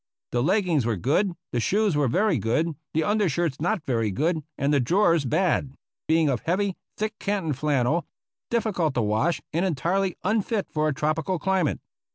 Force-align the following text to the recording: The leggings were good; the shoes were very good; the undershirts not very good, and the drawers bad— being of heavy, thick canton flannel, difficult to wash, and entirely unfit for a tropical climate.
The 0.31 0.41
leggings 0.41 0.83
were 0.83 0.95
good; 0.97 1.33
the 1.51 1.59
shoes 1.59 1.95
were 1.95 2.07
very 2.07 2.39
good; 2.39 2.73
the 2.91 3.03
undershirts 3.03 3.61
not 3.61 3.83
very 3.85 4.09
good, 4.09 4.41
and 4.57 4.73
the 4.73 4.79
drawers 4.79 5.25
bad— 5.25 5.75
being 6.07 6.27
of 6.27 6.39
heavy, 6.41 6.75
thick 6.97 7.13
canton 7.19 7.53
flannel, 7.53 8.07
difficult 8.49 8.95
to 8.95 9.03
wash, 9.03 9.43
and 9.53 9.63
entirely 9.63 10.17
unfit 10.23 10.65
for 10.71 10.87
a 10.87 10.93
tropical 10.95 11.37
climate. 11.37 11.81